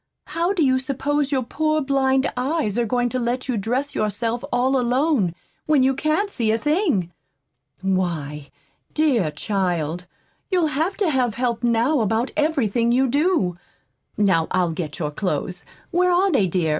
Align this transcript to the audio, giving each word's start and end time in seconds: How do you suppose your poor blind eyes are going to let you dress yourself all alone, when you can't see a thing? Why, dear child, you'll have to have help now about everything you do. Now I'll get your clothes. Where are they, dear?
How 0.25 0.51
do 0.51 0.65
you 0.65 0.79
suppose 0.79 1.31
your 1.31 1.43
poor 1.43 1.79
blind 1.79 2.25
eyes 2.35 2.75
are 2.75 2.87
going 2.87 3.07
to 3.09 3.19
let 3.19 3.47
you 3.47 3.55
dress 3.55 3.93
yourself 3.93 4.43
all 4.51 4.75
alone, 4.75 5.35
when 5.67 5.83
you 5.83 5.93
can't 5.93 6.31
see 6.31 6.49
a 6.49 6.57
thing? 6.57 7.11
Why, 7.83 8.49
dear 8.95 9.29
child, 9.29 10.07
you'll 10.49 10.65
have 10.73 10.97
to 10.97 11.09
have 11.11 11.35
help 11.35 11.61
now 11.63 11.99
about 12.01 12.31
everything 12.35 12.91
you 12.91 13.07
do. 13.07 13.53
Now 14.17 14.47
I'll 14.49 14.71
get 14.71 14.97
your 14.97 15.11
clothes. 15.11 15.67
Where 15.91 16.11
are 16.11 16.31
they, 16.31 16.47
dear? 16.47 16.69